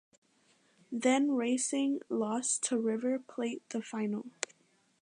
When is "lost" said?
2.09-2.63